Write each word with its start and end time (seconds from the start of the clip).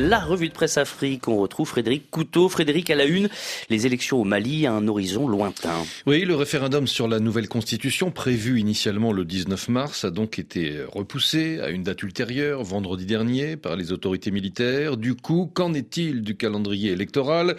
La 0.00 0.18
revue 0.18 0.48
de 0.48 0.52
presse 0.52 0.76
Afrique, 0.76 1.26
on 1.26 1.38
retrouve 1.38 1.68
Frédéric 1.68 2.10
Couteau. 2.10 2.50
Frédéric, 2.50 2.90
à 2.90 2.94
la 2.94 3.04
une, 3.04 3.30
les 3.70 3.86
élections 3.86 4.20
au 4.20 4.24
Mali 4.24 4.66
à 4.66 4.72
un 4.72 4.88
horizon 4.88 5.26
lointain. 5.26 5.84
Oui, 6.04 6.24
le 6.24 6.34
référendum 6.34 6.86
sur 6.86 7.08
la 7.08 7.18
nouvelle 7.18 7.48
constitution, 7.48 8.10
prévu 8.10 8.60
initialement 8.60 9.12
le 9.12 9.24
19 9.24 9.68
mars, 9.68 10.04
a 10.04 10.10
donc 10.10 10.38
été 10.38 10.80
repoussé 10.86 11.60
à 11.60 11.70
une 11.70 11.82
date 11.82 12.02
ultérieure, 12.02 12.62
vendredi 12.62 13.06
dernier, 13.06 13.56
par 13.56 13.76
les 13.76 13.92
autorités 13.92 14.30
militaires. 14.30 14.98
Du 14.98 15.14
coup, 15.14 15.50
qu'en 15.54 15.72
est-il 15.72 16.22
du 16.22 16.36
calendrier 16.36 16.92
électoral? 16.92 17.56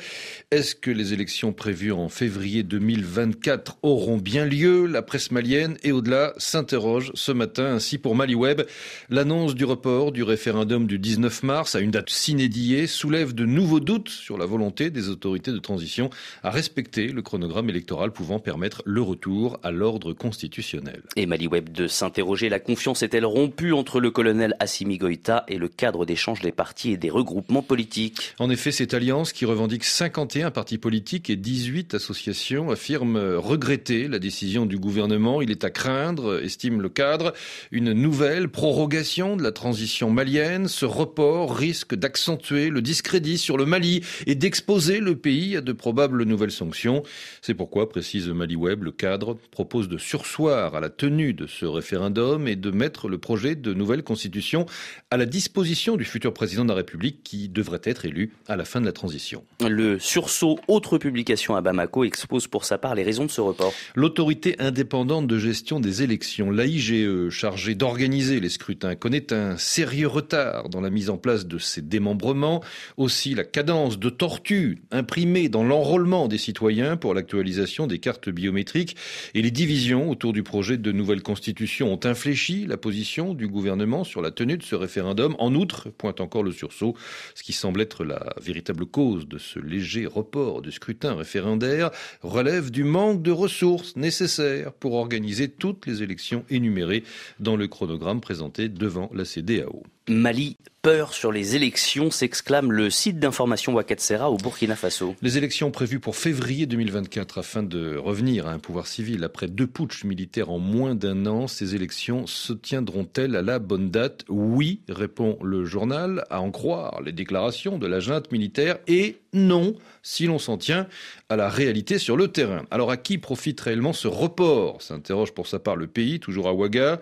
Est-ce 0.51 0.75
que 0.75 0.91
les 0.91 1.13
élections 1.13 1.53
prévues 1.53 1.91
en 1.91 2.07
février 2.07 2.61
2024 2.61 3.77
auront 3.81 4.17
bien 4.17 4.45
lieu? 4.45 4.85
La 4.85 5.01
presse 5.01 5.31
malienne 5.31 5.77
et 5.83 5.91
au-delà 5.91 6.33
s'interroge 6.37 7.11
ce 7.15 7.31
matin. 7.31 7.65
Ainsi, 7.65 7.97
pour 7.97 8.15
MaliWeb, 8.15 8.61
l'annonce 9.09 9.55
du 9.55 9.65
report 9.65 10.11
du 10.11 10.21
référendum 10.21 10.85
du 10.85 10.99
19 10.99 11.43
mars 11.43 11.75
à 11.75 11.79
une 11.79 11.91
date 11.91 12.11
s'inédiée 12.27 12.87
soulève 12.87 13.33
de 13.33 13.45
nouveaux 13.45 13.79
doutes 13.79 14.09
sur 14.09 14.37
la 14.37 14.45
volonté 14.45 14.89
des 14.89 15.07
autorités 15.07 15.53
de 15.53 15.59
transition 15.59 16.09
à 16.43 16.51
respecter 16.51 17.07
le 17.07 17.21
chronogramme 17.21 17.69
électoral 17.69 18.11
pouvant 18.11 18.39
permettre 18.39 18.83
le 18.85 19.01
retour 19.01 19.61
à 19.63 19.71
l'ordre 19.71 20.11
constitutionnel. 20.11 21.03
Et 21.15 21.25
Maliweb 21.25 21.69
de 21.69 21.87
s'interroger, 21.87 22.49
la 22.49 22.59
confiance 22.59 23.01
est-elle 23.01 23.25
rompue 23.25 23.71
entre 23.71 24.01
le 24.01 24.11
colonel 24.11 24.57
Assimi 24.59 24.97
Goïta 24.97 25.45
et 25.47 25.57
le 25.57 25.69
cadre 25.69 26.05
d'échange 26.05 26.41
des 26.41 26.51
partis 26.51 26.91
et 26.91 26.97
des 26.97 27.09
regroupements 27.09 27.61
politiques? 27.61 28.33
En 28.39 28.49
effet, 28.49 28.73
cette 28.73 28.93
alliance 28.93 29.31
qui 29.31 29.45
revendique 29.45 29.85
51 29.85 30.51
partis 30.51 30.77
politiques 30.77 31.29
et 31.29 31.37
18 31.37 31.93
associations 31.93 32.71
affirme 32.71 33.15
regretter 33.37 34.09
la 34.09 34.19
décision 34.19 34.65
du 34.65 34.77
gouvernement. 34.77 35.41
Il 35.41 35.49
est 35.49 35.63
à 35.63 35.69
craindre, 35.69 36.43
estime 36.43 36.81
le 36.81 36.89
cadre, 36.89 37.31
une 37.71 37.93
nouvelle 37.93 38.49
prorogation 38.49 39.37
de 39.37 39.43
la 39.43 39.53
transition 39.53 40.09
malienne. 40.09 40.67
Ce 40.67 40.83
report 40.83 41.55
risque 41.55 41.95
d'accentuer 42.17 42.69
le 42.69 42.81
discrédit 42.81 43.37
sur 43.37 43.57
le 43.57 43.67
Mali 43.67 44.01
et 44.25 44.33
d'exposer 44.33 44.99
le 44.99 45.15
pays 45.15 45.55
à 45.55 45.61
de 45.61 45.71
probables 45.71 46.23
nouvelles 46.23 46.51
sanctions. 46.51 47.03
C'est 47.43 47.53
pourquoi, 47.53 47.89
précise 47.89 48.27
MaliWeb, 48.27 48.83
le 48.83 48.91
cadre 48.91 49.37
propose 49.51 49.87
de 49.87 49.99
sursoir 49.99 50.73
à 50.73 50.79
la 50.79 50.89
tenue 50.89 51.33
de 51.33 51.45
ce 51.45 51.65
référendum 51.65 52.47
et 52.47 52.55
de 52.55 52.71
mettre 52.71 53.07
le 53.07 53.19
projet 53.19 53.53
de 53.53 53.71
nouvelle 53.71 54.01
constitution 54.01 54.65
à 55.11 55.17
la 55.17 55.27
disposition 55.27 55.95
du 55.95 56.05
futur 56.05 56.33
président 56.33 56.63
de 56.63 56.69
la 56.69 56.75
République 56.75 57.21
qui 57.23 57.49
devrait 57.49 57.81
être 57.83 58.05
élu 58.05 58.31
à 58.47 58.55
la 58.55 58.65
fin 58.65 58.81
de 58.81 58.87
la 58.87 58.93
transition. 58.93 59.43
Le 59.61 59.99
sursaut, 59.99 60.57
autre 60.67 60.97
publication 60.97 61.55
à 61.55 61.61
Bamako, 61.61 62.03
expose 62.03 62.47
pour 62.47 62.65
sa 62.65 62.79
part 62.79 62.95
les 62.95 63.03
raisons 63.03 63.25
de 63.25 63.31
ce 63.31 63.41
report. 63.41 63.73
L'autorité 63.93 64.55
indépendante 64.57 65.27
de 65.27 65.37
gestion 65.37 65.79
des 65.79 66.01
élections, 66.01 66.49
l'AIGE, 66.49 67.29
chargée 67.29 67.75
d'organiser 67.75 68.39
les 68.39 68.49
scrutins, 68.49 68.95
connaît 68.95 69.31
un 69.31 69.57
sérieux 69.57 70.07
retard 70.07 70.69
dans 70.69 70.81
la 70.81 70.89
mise 70.89 71.11
en 71.11 71.17
place 71.17 71.45
de 71.45 71.59
ces 71.59 71.81
démembrements. 71.97 72.61
Aussi, 72.97 73.33
la 73.33 73.43
cadence 73.43 73.97
de 73.97 74.09
tortue 74.09 74.83
imprimée 74.91 75.49
dans 75.49 75.63
l'enrôlement 75.63 76.27
des 76.27 76.37
citoyens 76.37 76.95
pour 76.95 77.15
l'actualisation 77.15 77.87
des 77.87 77.97
cartes 77.97 78.29
biométriques 78.29 78.95
et 79.33 79.41
les 79.41 79.49
divisions 79.49 80.11
autour 80.11 80.31
du 80.31 80.43
projet 80.43 80.77
de 80.77 80.91
nouvelle 80.91 81.23
constitution 81.23 81.91
ont 81.91 81.99
infléchi 82.03 82.67
la 82.67 82.77
position 82.77 83.33
du 83.33 83.47
gouvernement 83.47 84.03
sur 84.03 84.21
la 84.21 84.29
tenue 84.29 84.57
de 84.57 84.63
ce 84.63 84.75
référendum. 84.75 85.35
En 85.39 85.55
outre, 85.55 85.89
pointe 85.89 86.21
encore 86.21 86.43
le 86.43 86.51
sursaut, 86.51 86.95
ce 87.33 87.41
qui 87.41 87.53
semble 87.53 87.81
être 87.81 88.03
la 88.03 88.33
véritable 88.39 88.85
cause 88.85 89.27
de 89.27 89.39
ce 89.39 89.59
léger 89.59 90.05
report 90.05 90.61
du 90.61 90.71
scrutin 90.71 91.15
référendaire 91.15 91.89
relève 92.21 92.69
du 92.69 92.83
manque 92.83 93.23
de 93.23 93.31
ressources 93.31 93.95
nécessaires 93.95 94.71
pour 94.71 94.93
organiser 94.93 95.47
toutes 95.47 95.87
les 95.87 96.03
élections 96.03 96.45
énumérées 96.51 97.03
dans 97.39 97.55
le 97.55 97.67
chronogramme 97.67 98.21
présenté 98.21 98.69
devant 98.69 99.09
la 99.13 99.25
CDAO. 99.25 99.83
Mali, 100.09 100.57
peur 100.81 101.13
sur 101.13 101.33
les 101.33 101.57
élections, 101.57 102.11
s'exclame 102.11 102.71
le 102.71 102.89
site 102.89 103.19
d'information 103.19 103.73
Wakatsera 103.73 104.31
au 104.31 104.37
Burkina 104.37 104.77
Faso. 104.77 105.15
Les 105.21 105.37
élections 105.37 105.69
prévues 105.69 105.99
pour 105.99 106.15
février 106.15 106.65
2024 106.65 107.39
afin 107.39 107.61
de 107.61 107.97
revenir 107.97 108.47
à 108.47 108.51
un 108.51 108.59
pouvoir 108.59 108.87
civil 108.87 109.25
après 109.25 109.47
deux 109.47 109.67
putschs 109.67 110.05
militaires 110.05 110.49
en 110.49 110.59
moins 110.59 110.95
d'un 110.95 111.25
an, 111.25 111.47
ces 111.47 111.75
élections 111.75 112.25
se 112.25 112.53
tiendront-elles 112.53 113.35
à 113.35 113.41
la 113.41 113.59
bonne 113.59 113.91
date? 113.91 114.23
Oui, 114.29 114.79
répond 114.87 115.37
le 115.43 115.65
journal, 115.65 116.23
à 116.29 116.39
en 116.39 116.51
croire 116.51 117.01
les 117.01 117.11
déclarations 117.11 117.77
de 117.77 117.87
la 117.87 117.99
junte 117.99 118.31
militaire 118.31 118.77
et 118.87 119.17
non, 119.37 119.75
si 120.01 120.25
l'on 120.25 120.39
s'en 120.39 120.57
tient 120.57 120.87
à 121.29 121.35
la 121.35 121.49
réalité 121.49 121.97
sur 121.99 122.15
le 122.15 122.29
terrain. 122.29 122.65
Alors 122.71 122.91
à 122.91 122.97
qui 122.97 123.17
profite 123.17 123.59
réellement 123.59 123.93
ce 123.93 124.07
report? 124.07 124.81
s'interroge 124.81 125.33
pour 125.33 125.47
sa 125.47 125.59
part 125.59 125.75
le 125.75 125.87
pays, 125.87 126.19
toujours 126.19 126.47
à 126.47 126.53
Ouaga, 126.53 126.99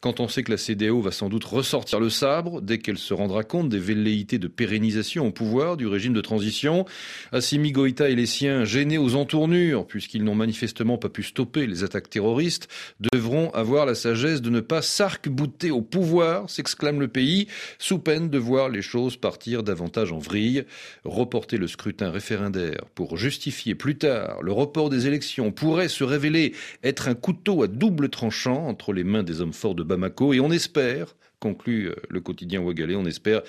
quand 0.00 0.20
on 0.20 0.28
sait 0.28 0.42
que 0.42 0.50
la 0.50 0.56
CDAO 0.56 1.00
va 1.00 1.10
sans 1.10 1.28
doute 1.28 1.44
ressortir 1.44 2.00
le 2.00 2.08
sabre 2.10 2.62
dès 2.62 2.78
qu'elle 2.78 2.98
se 2.98 3.12
rendra 3.12 3.44
compte 3.44 3.68
des 3.68 3.78
velléités 3.78 4.38
de 4.38 4.48
pérennisation 4.48 5.26
au 5.26 5.30
pouvoir 5.30 5.76
du 5.76 5.86
régime 5.86 6.14
de 6.14 6.20
transition. 6.20 6.86
Assimi 7.32 7.72
Goïta 7.72 8.08
et 8.08 8.14
les 8.14 8.26
siens, 8.26 8.64
gênés 8.64 8.98
aux 8.98 9.14
entournures, 9.14 9.86
puisqu'ils 9.86 10.24
n'ont 10.24 10.34
manifestement 10.34 10.96
pas 10.96 11.08
pu 11.08 11.22
stopper 11.22 11.66
les 11.66 11.84
attaques 11.84 12.08
terroristes, 12.08 12.68
devront 13.12 13.50
avoir 13.50 13.84
la 13.84 13.94
sagesse 13.94 14.40
de 14.40 14.50
ne 14.50 14.60
pas 14.60 14.82
s'arc-bouter 14.82 15.70
au 15.70 15.82
pouvoir, 15.82 16.48
s'exclame 16.48 17.00
le 17.00 17.08
pays, 17.08 17.48
sous 17.78 17.98
peine 17.98 18.30
de 18.30 18.38
voir 18.38 18.68
les 18.68 18.82
choses 18.82 19.16
partir 19.16 19.62
davantage 19.62 20.12
en 20.12 20.18
vrille. 20.18 20.64
Reporter 21.04 21.58
le 21.58 21.66
scrutin 21.76 22.10
référendaire 22.10 22.86
pour 22.94 23.18
justifier 23.18 23.74
plus 23.74 23.98
tard 23.98 24.42
le 24.42 24.50
report 24.50 24.88
des 24.88 25.06
élections 25.06 25.52
pourrait 25.52 25.88
se 25.88 26.04
révéler 26.04 26.54
être 26.82 27.06
un 27.06 27.14
couteau 27.14 27.62
à 27.62 27.68
double 27.68 28.08
tranchant 28.08 28.66
entre 28.66 28.94
les 28.94 29.04
mains 29.04 29.22
des 29.22 29.42
hommes 29.42 29.52
forts 29.52 29.74
de 29.74 29.82
Bamako 29.82 30.32
et 30.32 30.40
on 30.40 30.50
espère 30.50 31.14
conclut 31.40 31.88
euh, 31.88 31.96
le 32.08 32.20
quotidien 32.20 32.60
Ouagalais. 32.60 32.96
On 32.96 33.06
espère 33.06 33.42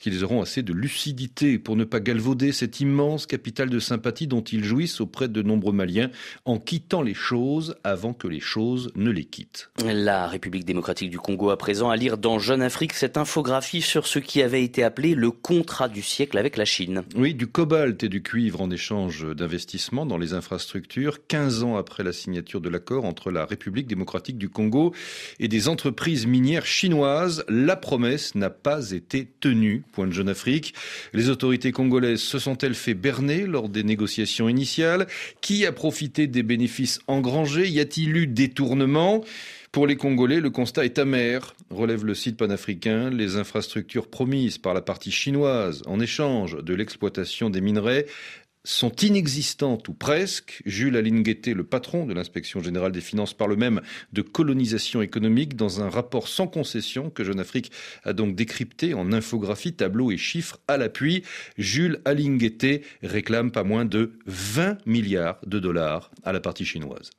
qu'ils 0.00 0.24
auront 0.24 0.42
assez 0.42 0.62
de 0.62 0.72
lucidité 0.72 1.58
pour 1.58 1.76
ne 1.76 1.84
pas 1.84 2.00
galvauder 2.00 2.52
cette 2.52 2.80
immense 2.80 3.26
capitale 3.26 3.70
de 3.70 3.78
sympathie 3.78 4.26
dont 4.26 4.42
ils 4.42 4.64
jouissent 4.64 5.00
auprès 5.00 5.28
de 5.28 5.42
nombreux 5.42 5.72
Maliens 5.72 6.10
en 6.44 6.58
quittant 6.58 7.02
les 7.02 7.14
choses 7.14 7.76
avant 7.84 8.14
que 8.14 8.28
les 8.28 8.40
choses 8.40 8.90
ne 8.94 9.10
les 9.10 9.24
quittent. 9.24 9.70
La 9.84 10.26
République 10.26 10.64
démocratique 10.64 11.10
du 11.10 11.18
Congo 11.18 11.50
à 11.50 11.56
présent 11.56 11.90
à 11.90 11.96
lire 11.96 12.18
dans 12.18 12.38
Jeune 12.38 12.62
Afrique 12.62 12.94
cette 12.94 13.16
infographie 13.16 13.82
sur 13.82 14.06
ce 14.06 14.18
qui 14.18 14.42
avait 14.42 14.64
été 14.64 14.82
appelé 14.82 15.14
le 15.14 15.30
contrat 15.30 15.88
du 15.88 16.02
siècle 16.02 16.38
avec 16.38 16.56
la 16.56 16.64
Chine. 16.64 17.02
Oui, 17.14 17.34
du 17.34 17.46
cobalt 17.46 18.02
et 18.02 18.08
du 18.08 18.22
cuivre 18.22 18.60
en 18.60 18.70
échange 18.70 19.26
d'investissements 19.34 20.06
dans 20.06 20.18
les 20.18 20.32
infrastructures, 20.32 21.26
15 21.26 21.62
ans 21.62 21.76
après 21.76 22.02
la 22.02 22.12
signature 22.12 22.60
de 22.60 22.68
l'accord 22.68 23.04
entre 23.04 23.30
la 23.30 23.44
République 23.44 23.86
démocratique 23.86 24.38
du 24.38 24.48
Congo 24.48 24.94
et 25.38 25.48
des 25.48 25.68
entreprises 25.68 26.26
minières 26.26 26.66
chinoises 26.66 27.33
la 27.48 27.76
promesse 27.76 28.34
n'a 28.34 28.50
pas 28.50 28.90
été 28.90 29.28
tenue, 29.40 29.82
point 29.92 30.06
de 30.06 30.12
Jeune 30.12 30.28
Afrique. 30.28 30.74
Les 31.12 31.30
autorités 31.30 31.72
congolaises 31.72 32.20
se 32.20 32.38
sont-elles 32.38 32.74
fait 32.74 32.94
berner 32.94 33.46
lors 33.46 33.68
des 33.68 33.82
négociations 33.82 34.48
initiales? 34.48 35.06
Qui 35.40 35.66
a 35.66 35.72
profité 35.72 36.26
des 36.26 36.42
bénéfices 36.42 37.00
engrangés? 37.06 37.68
Y 37.68 37.80
a-t-il 37.80 38.16
eu 38.16 38.26
détournement? 38.26 39.24
Pour 39.74 39.88
les 39.88 39.96
Congolais, 39.96 40.38
le 40.38 40.50
constat 40.50 40.84
est 40.84 41.00
amer, 41.00 41.56
relève 41.68 42.04
le 42.04 42.14
site 42.14 42.36
panafricain. 42.36 43.10
Les 43.10 43.34
infrastructures 43.34 44.06
promises 44.06 44.56
par 44.56 44.72
la 44.72 44.80
partie 44.80 45.10
chinoise 45.10 45.82
en 45.86 45.98
échange 45.98 46.56
de 46.62 46.74
l'exploitation 46.74 47.50
des 47.50 47.60
minerais 47.60 48.06
sont 48.64 48.92
inexistantes 48.96 49.88
ou 49.88 49.94
presque. 49.94 50.62
Jules 50.64 50.96
Alingueté, 50.96 51.54
le 51.54 51.64
patron 51.64 52.06
de 52.06 52.14
l'inspection 52.14 52.62
générale 52.62 52.92
des 52.92 53.00
finances, 53.00 53.34
parle 53.34 53.56
même 53.56 53.80
de 54.12 54.22
colonisation 54.22 55.02
économique 55.02 55.56
dans 55.56 55.82
un 55.82 55.90
rapport 55.90 56.28
sans 56.28 56.46
concession 56.46 57.10
que 57.10 57.24
Jeune 57.24 57.40
Afrique 57.40 57.70
a 58.04 58.12
donc 58.12 58.34
décrypté 58.34 58.94
en 58.94 59.12
infographie, 59.12 59.74
tableaux 59.74 60.10
et 60.10 60.16
chiffres 60.16 60.58
à 60.66 60.76
l'appui. 60.76 61.22
Jules 61.58 62.00
Alingueté 62.04 62.82
réclame 63.02 63.50
pas 63.50 63.64
moins 63.64 63.84
de 63.84 64.12
20 64.26 64.78
milliards 64.86 65.38
de 65.46 65.58
dollars 65.58 66.10
à 66.24 66.32
la 66.32 66.40
partie 66.40 66.64
chinoise. 66.64 67.10